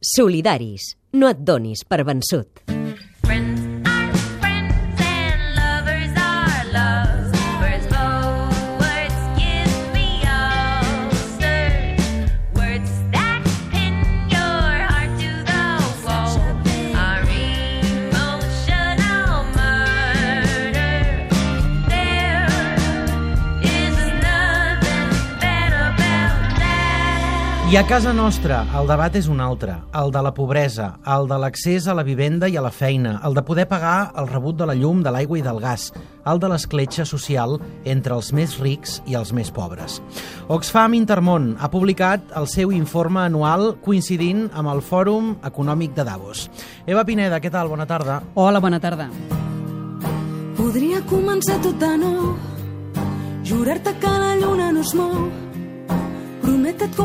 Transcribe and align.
Solidaris. 0.00 0.92
No 1.18 1.30
et 1.32 1.40
donis 1.42 1.82
per 1.88 2.04
vençut. 2.06 2.77
I 27.68 27.76
a 27.76 27.82
casa 27.84 28.14
nostra, 28.16 28.62
el 28.80 28.86
debat 28.88 29.12
és 29.18 29.26
un 29.28 29.42
altre, 29.44 29.74
el 30.00 30.08
de 30.08 30.20
la 30.24 30.30
pobresa, 30.32 30.86
el 31.04 31.26
de 31.28 31.36
l'accés 31.36 31.84
a 31.84 31.92
la 31.92 32.00
vivenda 32.00 32.48
i 32.48 32.54
a 32.56 32.62
la 32.64 32.70
feina, 32.72 33.18
el 33.28 33.34
de 33.36 33.42
poder 33.44 33.66
pagar 33.68 34.14
el 34.16 34.24
rebut 34.30 34.56
de 34.56 34.64
la 34.70 34.72
llum, 34.72 35.02
de 35.04 35.12
l'aigua 35.12 35.36
i 35.36 35.42
del 35.44 35.60
gas, 35.60 35.90
el 36.24 36.40
de 36.40 36.48
l'escletxa 36.48 37.04
social 37.04 37.58
entre 37.84 38.16
els 38.16 38.30
més 38.32 38.54
rics 38.56 39.02
i 39.04 39.18
els 39.20 39.34
més 39.36 39.50
pobres. 39.52 39.98
Oxfam 40.48 40.96
Intermón 40.96 41.58
ha 41.60 41.68
publicat 41.68 42.32
el 42.40 42.48
seu 42.48 42.72
informe 42.72 43.20
anual 43.26 43.74
coincidint 43.84 44.46
amb 44.56 44.72
el 44.72 44.80
Fòrum 44.80 45.34
Econòmic 45.44 45.92
de 45.92 46.06
Davos. 46.08 46.46
Eva 46.86 47.04
Pineda, 47.04 47.36
què 47.36 47.52
tal? 47.52 47.68
Bona 47.68 47.84
tarda. 47.84 48.22
Hola, 48.32 48.64
bona 48.64 48.80
tarda. 48.80 49.10
Podria 50.56 51.04
començar 51.04 51.60
tot 51.60 51.76
de 51.76 51.92
nou, 52.00 52.32
jurar-te 53.44 53.92
que 54.00 54.16
la 54.24 54.32
lluna 54.40 54.72
no 54.72 54.88
es 54.88 54.96
mou, 54.96 55.28
promete't 56.40 56.96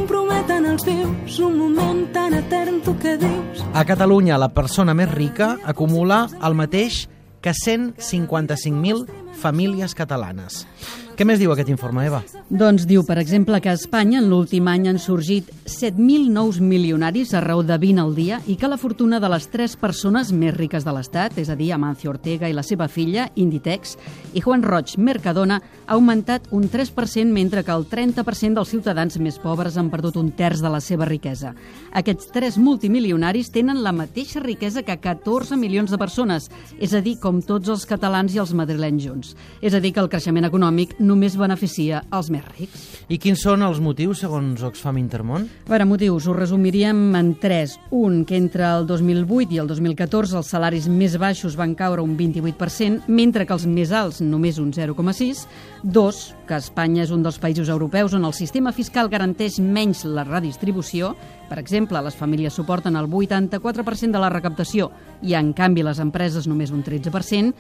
comprometen 0.53 0.65
els 0.69 0.85
vius, 0.85 1.39
un 1.39 1.57
moment 1.57 2.03
tan 2.13 2.33
etern, 2.33 2.81
tu 2.83 2.93
què 3.01 3.17
dius? 3.17 3.63
A 3.73 3.83
Catalunya, 3.85 4.37
la 4.37 4.51
persona 4.53 4.93
més 4.93 5.09
rica 5.11 5.57
acumula 5.65 6.27
el 6.43 6.53
mateix 6.53 7.07
que 7.41 7.51
155.000 7.51 9.22
famílies 9.33 9.95
catalanes. 9.95 10.65
Què 11.13 11.27
més 11.29 11.37
diu 11.37 11.51
aquest 11.53 11.69
informe, 11.69 12.07
Eva? 12.07 12.23
Doncs 12.49 12.87
diu, 12.89 13.03
per 13.05 13.19
exemple, 13.21 13.59
que 13.61 13.69
a 13.69 13.75
Espanya 13.77 14.17
en 14.17 14.31
l'últim 14.31 14.65
any 14.71 14.87
han 14.89 14.97
sorgit 14.97 15.51
7.000 15.69 16.31
nous 16.33 16.57
milionaris 16.57 17.35
a 17.37 17.41
raó 17.43 17.61
de 17.61 17.75
20 17.77 18.01
al 18.01 18.15
dia 18.17 18.39
i 18.49 18.55
que 18.57 18.69
la 18.69 18.79
fortuna 18.81 19.19
de 19.21 19.29
les 19.29 19.45
tres 19.53 19.75
persones 19.77 20.31
més 20.33 20.55
riques 20.57 20.81
de 20.81 20.95
l'Estat, 20.95 21.37
és 21.37 21.51
a 21.53 21.57
dir, 21.59 21.69
Amancio 21.75 22.09
Ortega 22.09 22.49
i 22.49 22.55
la 22.57 22.65
seva 22.65 22.87
filla, 22.89 23.27
Inditex, 23.37 23.93
i 24.33 24.41
Juan 24.41 24.65
Roig 24.65 24.95
Mercadona, 24.97 25.59
ha 25.85 25.93
augmentat 25.93 26.49
un 26.49 26.65
3%, 26.65 27.29
mentre 27.29 27.61
que 27.61 27.77
el 27.77 27.85
30% 27.91 28.57
dels 28.57 28.73
ciutadans 28.73 29.19
més 29.21 29.37
pobres 29.37 29.77
han 29.77 29.93
perdut 29.93 30.17
un 30.17 30.33
terç 30.33 30.65
de 30.65 30.73
la 30.73 30.81
seva 30.81 31.05
riquesa. 31.05 31.53
Aquests 31.93 32.33
tres 32.33 32.57
multimilionaris 32.57 33.53
tenen 33.53 33.83
la 33.85 33.93
mateixa 33.93 34.41
riquesa 34.41 34.81
que 34.81 34.97
14 34.97 35.61
milions 35.61 35.93
de 35.93 36.01
persones, 36.01 36.49
és 36.81 36.97
a 36.97 37.05
dir, 37.05 37.19
com 37.21 37.43
tots 37.45 37.69
els 37.69 37.85
catalans 37.85 38.33
i 38.33 38.41
els 38.41 38.57
madrilenys 38.57 39.05
junts. 39.05 39.22
És 39.63 39.73
a 39.73 39.79
dir, 39.83 39.93
que 39.95 40.01
el 40.03 40.09
creixement 40.11 40.47
econòmic 40.47 40.97
només 40.99 41.37
beneficia 41.39 42.03
els 42.13 42.29
més 42.33 42.43
rics. 42.57 42.83
I 43.07 43.19
quins 43.21 43.41
són 43.45 43.63
els 43.65 43.79
motius, 43.83 44.21
segons 44.23 44.63
Oxfam 44.67 44.99
Intermón? 44.99 45.47
A 45.65 45.71
veure, 45.71 45.87
motius, 45.87 46.27
ho 46.27 46.35
resumiríem 46.35 47.15
en 47.19 47.33
tres. 47.41 47.77
Un, 47.91 48.23
que 48.27 48.37
entre 48.39 48.67
el 48.67 48.87
2008 48.89 49.55
i 49.55 49.61
el 49.63 49.69
2014 49.71 50.39
els 50.39 50.51
salaris 50.53 50.89
més 50.91 51.17
baixos 51.21 51.57
van 51.59 51.75
caure 51.79 52.03
un 52.03 52.17
28%, 52.19 53.07
mentre 53.07 53.47
que 53.47 53.55
els 53.55 53.67
més 53.69 53.93
alts 53.95 54.21
només 54.23 54.59
un 54.59 54.73
0,6%. 54.75 55.47
Dos, 55.83 56.33
que 56.47 56.55
Espanya 56.55 57.03
és 57.03 57.11
un 57.11 57.23
dels 57.25 57.39
països 57.43 57.67
europeus 57.67 58.13
on 58.15 58.23
el 58.23 58.35
sistema 58.35 58.71
fiscal 58.71 59.09
garanteix 59.11 59.59
menys 59.59 60.05
la 60.07 60.23
redistribució. 60.27 61.13
Per 61.49 61.59
exemple, 61.59 61.99
les 62.01 62.15
famílies 62.15 62.55
suporten 62.55 62.95
el 62.95 63.09
84% 63.11 64.15
de 64.15 64.21
la 64.21 64.31
recaptació 64.31 64.89
i, 65.21 65.35
en 65.35 65.51
canvi, 65.53 65.83
les 65.83 65.99
empreses 65.99 66.47
només 66.47 66.71
un 66.71 66.83
13%. 66.83 67.53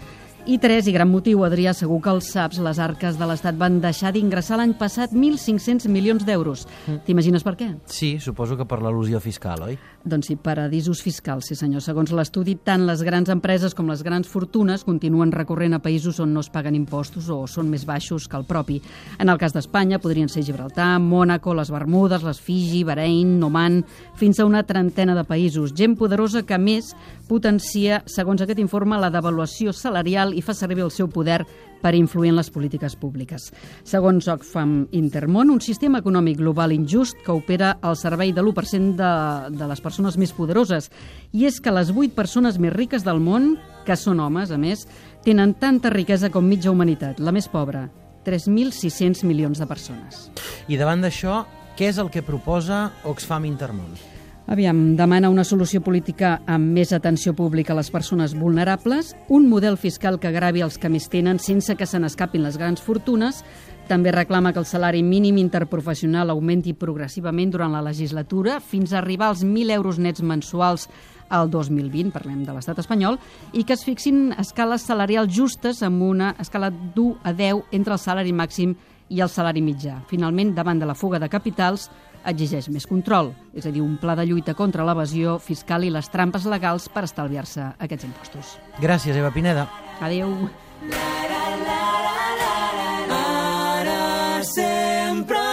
I 0.45 0.57
tres, 0.59 0.89
i 0.89 0.91
gran 0.91 1.07
motiu, 1.07 1.45
Adrià, 1.47 1.71
segur 1.71 2.01
que 2.03 2.11
els 2.11 2.25
saps, 2.33 2.57
les 2.59 2.79
arques 2.83 3.15
de 3.15 3.27
l'Estat 3.29 3.55
van 3.55 3.77
deixar 3.79 4.09
d'ingressar 4.11 4.57
l'any 4.59 4.73
passat 4.75 5.13
1.500 5.15 5.87
milions 5.87 6.25
d'euros. 6.27 6.65
T'imagines 7.07 7.45
per 7.47 7.53
què? 7.55 7.69
Sí, 7.87 8.17
suposo 8.19 8.57
que 8.59 8.65
per 8.67 8.81
l'al·lusió 8.83 9.21
fiscal, 9.23 9.63
oi? 9.63 9.77
Doncs 10.03 10.27
sí, 10.27 10.35
paradisos 10.35 10.99
fiscals, 10.99 11.47
sí 11.47 11.55
senyor. 11.55 11.79
Segons 11.79 12.11
l'estudi, 12.11 12.57
tant 12.59 12.83
les 12.83 13.05
grans 13.07 13.31
empreses 13.31 13.71
com 13.71 13.87
les 13.87 14.03
grans 14.03 14.27
fortunes 14.27 14.83
continuen 14.83 15.31
recorrent 15.31 15.77
a 15.77 15.79
països 15.79 16.19
on 16.19 16.33
no 16.35 16.43
es 16.43 16.51
paguen 16.51 16.75
impostos 16.75 17.29
o 17.31 17.45
són 17.47 17.71
més 17.71 17.87
baixos 17.87 18.27
que 18.27 18.35
el 18.35 18.43
propi. 18.43 18.81
En 19.23 19.31
el 19.31 19.39
cas 19.39 19.55
d'Espanya 19.55 20.01
podrien 20.03 20.27
ser 20.27 20.43
Gibraltar, 20.43 20.97
Mònaco, 20.99 21.55
les 21.55 21.71
Bermudes, 21.71 22.27
les 22.27 22.43
Fiji, 22.43 22.83
Bahrein, 22.83 23.37
Oman, 23.47 23.79
fins 24.19 24.43
a 24.43 24.49
una 24.49 24.65
trentena 24.67 25.15
de 25.15 25.23
països. 25.23 25.71
Gent 25.71 25.95
poderosa 25.95 26.43
que, 26.43 26.59
més, 26.59 26.91
potencia, 27.31 28.03
segons 28.11 28.43
aquest 28.43 28.59
informe, 28.59 28.99
la 28.99 29.13
devaluació 29.13 29.71
salarial 29.71 30.32
i 30.33 30.41
fa 30.41 30.55
servir 30.57 30.83
el 30.83 30.91
seu 30.91 31.07
poder 31.09 31.43
per 31.83 31.93
influir 31.95 32.31
en 32.31 32.37
les 32.39 32.49
polítiques 32.49 32.95
públiques. 32.95 33.49
Segons 33.83 34.27
Oxfam 34.31 34.87
Intermón, 34.95 35.51
un 35.51 35.61
sistema 35.61 35.99
econòmic 36.03 36.39
global 36.39 36.73
injust 36.75 37.19
que 37.25 37.35
opera 37.35 37.77
al 37.81 37.97
servei 37.99 38.31
de 38.33 38.41
l'1% 38.41 38.95
de, 38.99 39.11
de 39.57 39.67
les 39.69 39.83
persones 39.83 40.17
més 40.17 40.33
poderoses. 40.33 40.89
I 41.33 41.47
és 41.49 41.59
que 41.61 41.73
les 41.75 41.91
8 41.91 42.15
persones 42.15 42.59
més 42.59 42.73
riques 42.73 43.03
del 43.03 43.19
món, 43.23 43.57
que 43.85 43.99
són 43.99 44.23
homes, 44.23 44.51
a 44.51 44.57
més, 44.57 44.87
tenen 45.23 45.55
tanta 45.59 45.91
riquesa 45.91 46.31
com 46.31 46.47
mitja 46.47 46.71
humanitat, 46.71 47.19
la 47.19 47.35
més 47.35 47.49
pobra, 47.51 47.89
3.600 48.23 49.25
milions 49.27 49.59
de 49.59 49.67
persones. 49.67 50.29
I 50.71 50.79
davant 50.79 51.03
d'això, 51.03 51.43
què 51.77 51.91
és 51.91 51.99
el 51.99 52.11
que 52.13 52.23
proposa 52.23 52.87
Oxfam 53.09 53.47
Intermón? 53.49 53.91
Aviam, 54.43 54.97
demana 54.99 55.29
una 55.31 55.45
solució 55.47 55.79
política 55.79 56.33
amb 56.51 56.73
més 56.75 56.89
atenció 56.91 57.31
pública 57.33 57.71
a 57.71 57.77
les 57.77 57.87
persones 57.93 58.33
vulnerables, 58.35 59.13
un 59.31 59.47
model 59.47 59.77
fiscal 59.79 60.19
que 60.19 60.33
gravi 60.35 60.59
els 60.65 60.75
que 60.77 60.91
més 60.91 61.07
tenen 61.07 61.39
sense 61.39 61.77
que 61.79 61.87
se 61.87 61.99
n'escapin 61.99 62.43
les 62.43 62.57
grans 62.59 62.83
fortunes, 62.83 63.39
també 63.87 64.11
reclama 64.11 64.51
que 64.51 64.59
el 64.59 64.67
salari 64.67 64.99
mínim 65.03 65.39
interprofessional 65.39 66.29
augmenti 66.29 66.75
progressivament 66.75 67.55
durant 67.55 67.71
la 67.71 67.85
legislatura 67.87 68.59
fins 68.59 68.91
a 68.91 68.99
arribar 68.99 69.31
als 69.31 69.45
1.000 69.47 69.71
euros 69.79 69.99
nets 69.99 70.21
mensuals 70.21 70.89
al 71.29 71.47
2020, 71.49 72.11
parlem 72.11 72.43
de 72.43 72.51
l'estat 72.51 72.83
espanyol, 72.83 73.21
i 73.55 73.63
que 73.63 73.77
es 73.79 73.87
fixin 73.87 74.33
escales 74.35 74.83
salarials 74.83 75.31
justes 75.31 75.79
amb 75.87 76.03
una 76.03 76.35
escala 76.43 76.67
d'1 76.69 77.15
a 77.23 77.31
10 77.31 77.71
entre 77.79 77.95
el 77.95 77.99
salari 77.99 78.35
màxim 78.35 78.75
i 79.07 79.23
el 79.23 79.31
salari 79.31 79.63
mitjà. 79.63 80.01
Finalment, 80.11 80.51
davant 80.51 80.83
de 80.83 80.89
la 80.89 80.99
fuga 80.99 81.19
de 81.19 81.31
capitals, 81.31 81.87
exigeix 82.25 82.69
més 82.73 82.87
control, 82.89 83.33
és 83.53 83.65
a 83.65 83.71
dir, 83.71 83.81
un 83.83 83.97
pla 84.01 84.15
de 84.19 84.25
lluita 84.27 84.53
contra 84.57 84.85
l'evasió 84.87 85.37
fiscal 85.39 85.83
i 85.83 85.91
les 85.93 86.09
trampes 86.13 86.45
legals 86.49 86.89
per 86.89 87.05
estalviar-se 87.07 87.73
aquests 87.83 88.07
impostos. 88.07 88.57
Gràcies, 88.81 89.15
Eva 89.17 89.31
Pineda. 89.33 89.67
Adéu. 90.01 90.31
Ara, 93.13 94.43
sempre 94.43 95.43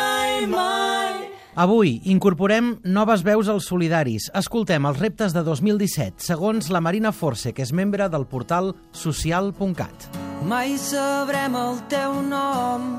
i 0.42 0.46
mai. 0.50 1.28
Avui 1.60 2.00
incorporem 2.08 2.78
noves 2.84 3.22
veus 3.26 3.50
als 3.52 3.66
solidaris. 3.68 4.30
Escoltem 4.34 4.86
els 4.88 4.98
reptes 5.02 5.34
de 5.36 5.44
2017, 5.46 6.22
segons 6.24 6.70
la 6.70 6.80
Marina 6.80 7.12
Force, 7.12 7.52
que 7.52 7.66
és 7.66 7.74
membre 7.76 8.08
del 8.08 8.26
portal 8.30 8.74
social.cat. 8.92 10.10
Mai 10.48 10.78
sabrem 10.80 11.54
el 11.60 11.82
teu 11.92 12.22
nom 12.24 12.89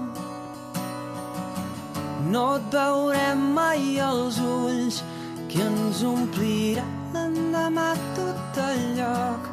No 2.31 2.55
et 2.55 2.67
veurem 2.71 3.39
mai 3.51 3.97
als 3.99 4.37
ulls 4.39 5.01
que 5.51 5.59
ens 5.65 5.99
omplirà 6.07 6.83
l'endemà 7.11 7.89
tot 8.15 8.59
el 8.63 8.83
lloc 8.95 9.49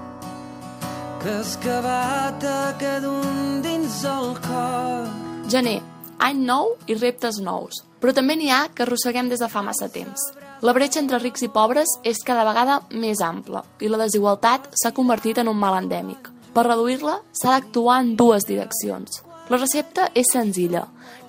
que 1.19 1.33
has 1.41 1.56
cavat 1.59 2.44
a 2.47 2.61
cada 2.78 3.09
un 3.11 3.62
dins 3.65 3.97
el 4.06 4.28
cor. 4.44 5.09
Gener, 5.50 5.81
any 6.22 6.44
nou 6.47 6.77
i 6.87 6.94
reptes 6.94 7.41
nous, 7.43 7.81
però 7.99 8.15
també 8.15 8.37
n'hi 8.38 8.53
ha 8.55 8.69
que 8.71 8.84
arrosseguem 8.84 9.27
des 9.33 9.43
de 9.43 9.49
fa 9.50 9.65
massa 9.67 9.88
temps. 9.91 10.28
La 10.62 10.75
bretxa 10.77 11.00
entre 11.03 11.19
rics 11.19 11.43
i 11.43 11.49
pobres 11.50 11.97
és 12.06 12.22
cada 12.27 12.44
vegada 12.47 12.77
més 12.91 13.19
ampla 13.23 13.64
i 13.82 13.91
la 13.91 13.99
desigualtat 14.05 14.69
s'ha 14.79 14.94
convertit 14.94 15.41
en 15.43 15.50
un 15.50 15.58
mal 15.58 15.81
endèmic. 15.81 16.31
Per 16.55 16.64
reduir-la 16.69 17.17
s'ha 17.32 17.56
d'actuar 17.56 17.99
en 18.05 18.14
dues 18.14 18.47
direccions. 18.47 19.25
La 19.50 19.58
recepta 19.58 20.12
és 20.14 20.31
senzilla. 20.31 20.85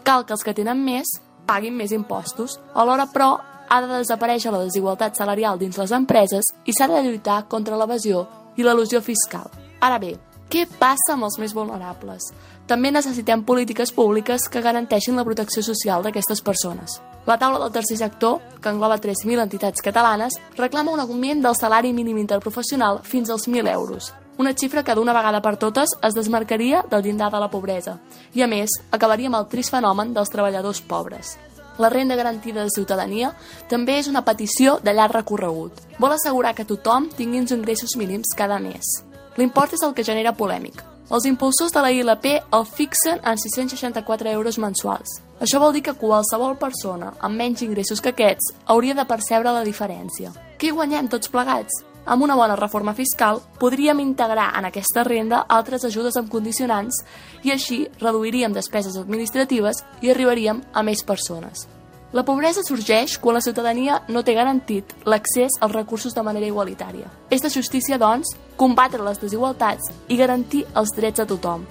Cal 0.06 0.27
que 0.27 0.38
els 0.38 0.45
que 0.45 0.53
tenen 0.53 0.85
més 0.85 1.15
paguin 1.50 1.74
més 1.74 1.94
impostos. 1.96 2.60
Alhora, 2.78 3.10
però, 3.10 3.34
ha 3.69 3.81
de 3.81 3.90
desaparèixer 3.92 4.54
la 4.54 4.63
desigualtat 4.63 5.18
salarial 5.18 5.60
dins 5.62 5.78
les 5.78 5.92
empreses 5.94 6.54
i 6.66 6.74
s'ha 6.74 6.90
de 6.90 7.04
lluitar 7.06 7.44
contra 7.50 7.78
l'evasió 7.78 8.25
i 8.57 8.66
l'elusió 8.66 9.01
fiscal. 9.01 9.50
Ara 9.81 10.00
bé, 10.01 10.16
què 10.50 10.66
passa 10.80 11.13
amb 11.13 11.28
els 11.28 11.38
més 11.42 11.54
vulnerables? 11.54 12.31
També 12.69 12.92
necessitem 12.92 13.44
polítiques 13.46 13.94
públiques 13.94 14.48
que 14.50 14.62
garanteixin 14.66 15.18
la 15.18 15.25
protecció 15.25 15.62
social 15.66 16.06
d'aquestes 16.06 16.42
persones. 16.46 17.00
La 17.30 17.38
taula 17.38 17.60
del 17.62 17.74
tercer 17.74 17.98
sector, 17.98 18.40
que 18.62 18.72
engloba 18.74 18.98
3.000 18.98 19.44
entitats 19.44 19.86
catalanes, 19.86 20.38
reclama 20.57 20.94
un 20.94 21.04
augment 21.04 21.44
del 21.46 21.57
salari 21.57 21.94
mínim 21.94 22.18
interprofessional 22.18 23.04
fins 23.06 23.30
als 23.30 23.48
1.000 23.48 23.69
euros, 23.74 24.13
una 24.39 24.56
xifra 24.56 24.86
que 24.88 24.95
d'una 24.95 25.12
vegada 25.12 25.41
per 25.44 25.57
totes 25.59 25.91
es 26.01 26.15
desmarcaria 26.15 26.80
del 26.89 27.03
llindar 27.03 27.27
de 27.31 27.41
la 27.44 27.50
pobresa 27.51 27.97
i, 28.33 28.41
a 28.41 28.47
més, 28.47 28.71
acabaria 28.89 29.27
amb 29.27 29.36
el 29.36 29.47
trist 29.51 29.74
fenomen 29.74 30.13
dels 30.15 30.31
treballadors 30.31 30.80
pobres. 30.80 31.36
La 31.77 31.89
renda 31.91 32.15
garantida 32.15 32.63
de 32.63 32.71
ciutadania 32.71 33.33
també 33.68 33.97
és 34.00 34.07
una 34.07 34.24
petició 34.24 34.77
de 34.83 34.94
llarg 34.95 35.18
recorregut. 35.18 35.83
Vol 36.00 36.15
assegurar 36.15 36.53
que 36.56 36.68
tothom 36.68 37.09
tingui 37.18 37.41
uns 37.44 37.51
ingressos 37.51 37.97
mínims 38.00 38.31
cada 38.36 38.62
mes. 38.63 38.88
L'import 39.36 39.75
és 39.75 39.83
el 39.83 39.94
que 39.94 40.07
genera 40.07 40.36
polèmic. 40.36 40.86
Els 41.12 41.27
impulsors 41.27 41.75
de 41.75 41.83
la 41.83 41.91
ILP 41.91 42.25
el 42.39 42.65
fixen 42.69 43.19
en 43.19 43.39
664 43.44 44.30
euros 44.30 44.59
mensuals. 44.59 45.19
Això 45.44 45.59
vol 45.59 45.75
dir 45.75 45.83
que 45.83 45.97
qualsevol 46.00 46.56
persona 46.59 47.12
amb 47.19 47.36
menys 47.36 47.63
ingressos 47.68 48.00
que 48.00 48.15
aquests 48.15 48.53
hauria 48.68 48.95
de 48.95 49.07
percebre 49.09 49.51
la 49.51 49.68
diferència. 49.68 50.31
Què 50.59 50.71
guanyem 50.71 51.12
tots 51.12 51.31
plegats? 51.31 51.83
Amb 52.09 52.23
una 52.23 52.33
bona 52.33 52.56
reforma 52.57 52.95
fiscal 52.97 53.38
podríem 53.61 54.00
integrar 54.01 54.47
en 54.57 54.65
aquesta 54.65 55.03
renda 55.06 55.44
altres 55.45 55.83
ajudes 55.85 56.15
amb 56.17 56.31
condicionants 56.33 57.03
i 57.45 57.51
així 57.53 57.83
reduiríem 58.01 58.56
despeses 58.56 58.95
administratives 58.97 59.83
i 60.01 60.09
arribaríem 60.09 60.63
a 60.73 60.81
més 60.81 61.03
persones. 61.06 61.67
La 62.11 62.23
pobresa 62.25 62.63
sorgeix 62.65 63.19
quan 63.21 63.38
la 63.38 63.44
ciutadania 63.45 64.00
no 64.09 64.23
té 64.25 64.33
garantit 64.33 64.95
l'accés 65.06 65.59
als 65.61 65.75
recursos 65.75 66.17
de 66.17 66.23
manera 66.25 66.50
igualitària. 66.50 67.11
És 67.29 67.45
de 67.45 67.53
justícia, 67.53 68.01
doncs, 68.01 68.33
combatre 68.57 69.05
les 69.05 69.21
desigualtats 69.21 69.94
i 70.09 70.17
garantir 70.17 70.65
els 70.73 70.95
drets 70.97 71.21
a 71.21 71.29
tothom. 71.29 71.69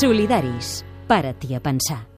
Solidaris. 0.00 0.82
Para-t'hi 1.06 1.54
a 1.54 1.62
pensar. 1.62 2.17